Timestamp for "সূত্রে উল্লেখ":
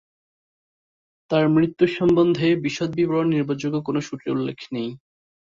4.01-4.57